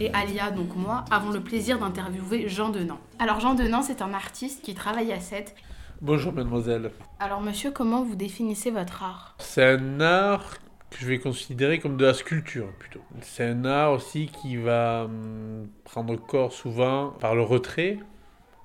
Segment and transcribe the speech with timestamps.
[0.00, 2.98] et Alia, donc moi, avons le plaisir d'interviewer Jean Denant.
[3.18, 5.54] Alors Jean Denant, c'est un artiste qui travaille à 7.
[6.00, 6.90] Bonjour mademoiselle.
[7.20, 9.36] Alors monsieur, comment vous définissez votre art?
[9.38, 10.56] C'est un art
[10.90, 13.00] que je vais considérer comme de la sculpture plutôt.
[13.20, 17.98] C'est un art aussi qui va hum, prendre corps souvent par le retrait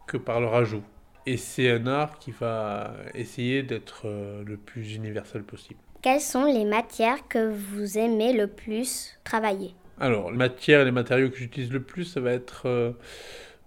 [0.08, 0.84] que par le rajout.
[1.26, 5.80] Et c'est un art qui va essayer d'être euh, le plus universel possible.
[6.02, 9.76] Quelles sont les matières que vous aimez le plus travailler?
[10.00, 12.92] Alors, les matières et les matériaux que j'utilise le plus, ça va être euh,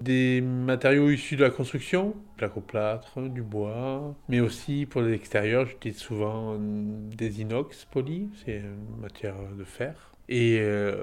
[0.00, 5.98] des matériaux issus de la construction, plaque-au-plâtre, du bois, mais aussi pour les extérieurs, j'utilise
[5.98, 10.12] souvent des inox polis, c'est une matière de fer.
[10.28, 11.02] Et euh,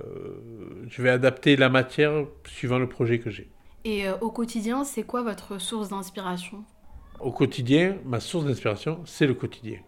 [0.88, 3.49] je vais adapter la matière suivant le projet que j'ai.
[3.84, 6.63] Et euh, au quotidien, c'est quoi votre source d'inspiration?
[7.20, 9.79] Au quotidien, ma source d'inspiration, c'est le quotidien.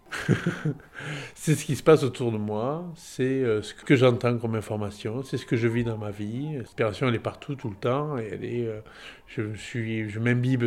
[1.36, 5.22] c'est ce qui se passe autour de moi, c'est euh, ce que j'entends comme information,
[5.22, 6.58] c'est ce que je vis dans ma vie.
[6.58, 8.82] L'inspiration, elle est partout, tout le temps, et elle est, euh,
[9.28, 10.66] je suis, je m'imbibe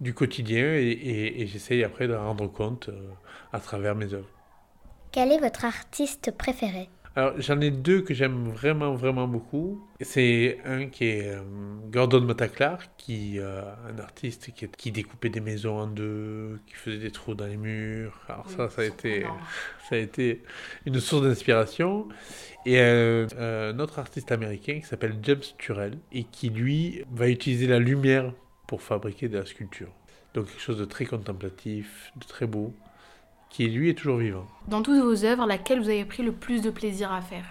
[0.00, 3.10] du quotidien et, et, j'essaye après de rendre compte euh,
[3.52, 4.30] à travers mes œuvres.
[5.12, 6.88] Quel est votre artiste préféré?
[7.16, 9.86] Alors, j'en ai deux que j'aime vraiment, vraiment beaucoup.
[10.00, 11.42] C'est un qui est euh,
[11.88, 16.98] Gordon Mataclar, qui euh, un artiste qui, qui, découpait des maisons en deux, qui faisait
[16.98, 18.20] des trous dans les murs.
[18.28, 19.22] Alors ça, ça a été,
[19.88, 20.42] ça a été
[20.86, 22.08] une source d'inspiration.
[22.66, 27.68] Et un, un autre artiste américain qui s'appelle James Turrell et qui lui va utiliser
[27.68, 28.32] la lumière
[28.66, 29.92] pour fabriquer de la sculpture.
[30.34, 32.74] Donc quelque chose de très contemplatif, de très beau
[33.54, 34.46] qui lui est toujours vivant.
[34.66, 37.44] Dans toutes vos œuvres, laquelle vous avez pris le plus de plaisir à faire?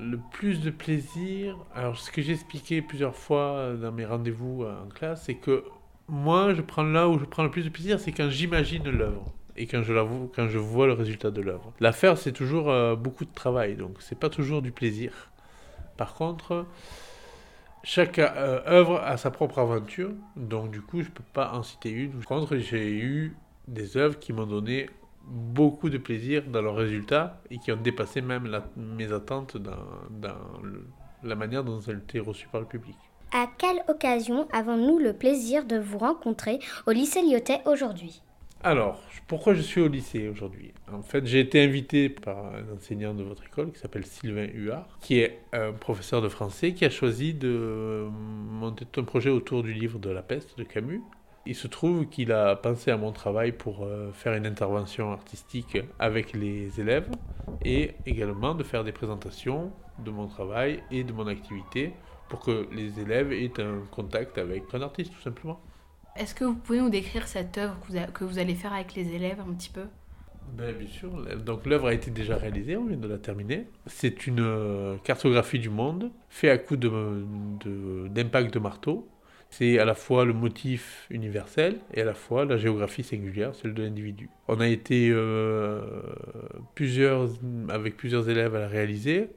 [0.00, 4.88] Le plus de plaisir, alors ce que j'ai expliqué plusieurs fois dans mes rendez-vous en
[4.88, 5.62] classe, c'est que
[6.08, 9.34] moi, je prends là où je prends le plus de plaisir, c'est quand j'imagine l'œuvre
[9.58, 11.70] et quand je la vois, quand je vois le résultat de l'œuvre.
[11.80, 15.12] La faire, c'est toujours euh, beaucoup de travail, donc c'est pas toujours du plaisir.
[15.98, 16.64] Par contre,
[17.82, 21.90] chaque euh, œuvre a sa propre aventure, donc du coup, je peux pas en citer
[21.90, 22.12] une.
[22.12, 23.36] Par contre, j'ai eu
[23.68, 24.88] des œuvres qui m'ont donné
[25.26, 29.72] beaucoup de plaisir dans leurs résultats et qui ont dépassé même mes attentes dans,
[30.10, 30.38] dans
[31.22, 32.96] la manière dont elles étaient reçues par le public.
[33.32, 38.22] À quelle occasion avons-nous le plaisir de vous rencontrer au lycée Lyotet aujourd'hui?
[38.62, 40.72] Alors, pourquoi je suis au lycée aujourd'hui?
[40.92, 44.98] En fait, j'ai été invité par un enseignant de votre école qui s'appelle Sylvain Huard,
[45.00, 49.72] qui est un professeur de français qui a choisi de monter un projet autour du
[49.72, 51.02] livre de la peste de Camus
[51.46, 55.78] il se trouve qu'il a pensé à mon travail pour euh, faire une intervention artistique
[55.98, 57.08] avec les élèves
[57.64, 59.72] et également de faire des présentations
[60.04, 61.92] de mon travail et de mon activité
[62.28, 65.60] pour que les élèves aient un contact avec un artiste tout simplement.
[66.16, 67.76] Est-ce que vous pouvez nous décrire cette œuvre
[68.12, 69.84] que vous, allez faire avec les élèves un petit peu?
[70.56, 71.10] Ben, bien sûr.
[71.38, 73.66] Donc l'œuvre a été déjà réalisée, on vient de la terminer.
[73.86, 79.08] C'est une euh, cartographie du monde, fait à coup d'impact de, de marteau,
[79.56, 83.72] c'est à la fois le motif universel et à la fois la géographie singulière, celle
[83.72, 84.28] de l'individu.
[84.48, 85.80] On a été euh,
[86.74, 87.30] plusieurs,
[87.70, 89.28] avec plusieurs élèves à la réaliser,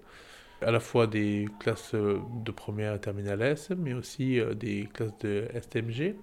[0.61, 5.17] à la fois des classes de première et terminale S, mais aussi euh, des classes
[5.19, 6.15] de STMG,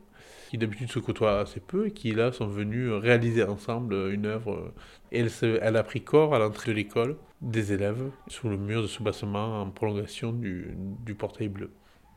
[0.50, 4.74] qui d'habitude se côtoient assez peu et qui là sont venus réaliser ensemble une œuvre.
[5.10, 5.30] Elle,
[5.62, 9.62] elle a pris corps à l'entrée de l'école des élèves sous le mur de soubassement
[9.62, 10.74] en prolongation du,
[11.04, 11.70] du portail bleu.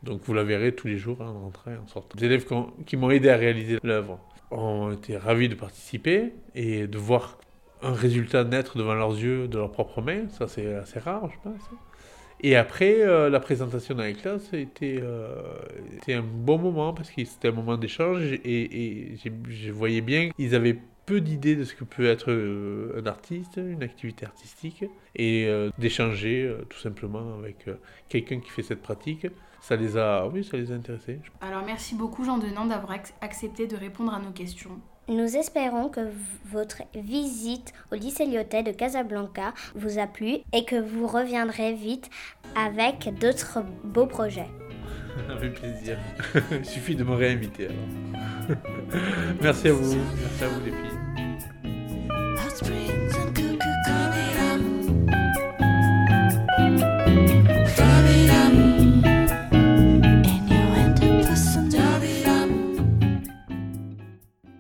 [0.04, 2.18] Donc vous la verrez tous les jours en rentrant et en sortant.
[2.20, 2.46] Les élèves
[2.86, 4.20] qui m'ont aidé à réaliser l'œuvre
[4.52, 7.38] ont été ravis de participer et de voir
[7.82, 10.28] un résultat naître devant leurs yeux de leurs propres mains.
[10.30, 11.62] Ça, c'est assez rare, je pense.
[12.42, 15.42] Et après, euh, la présentation dans les classes était, euh,
[16.08, 19.18] un bon moment parce que c'était un moment d'échange et, et
[19.50, 23.58] je voyais bien qu'ils avaient peu d'idées de ce que peut être euh, un artiste,
[23.58, 27.66] une activité artistique, et euh, d'échanger euh, tout simplement avec
[28.10, 29.26] quelqu'un qui fait cette pratique.
[29.60, 31.20] Ça les a, oui, ça les a intéressés.
[31.42, 34.80] Alors merci beaucoup Jean Denant d'avoir accepté de répondre à nos questions.
[35.08, 36.02] Nous espérons que
[36.46, 42.12] votre visite au lycée Lyotet de Casablanca vous a plu et que vous reviendrez vite
[42.56, 44.50] avec d'autres beaux projets.
[45.30, 45.98] Avec plaisir.
[46.52, 48.58] Il suffit de me réinviter alors.
[49.42, 49.98] Merci à vous.
[50.22, 50.99] Merci à vous les filles.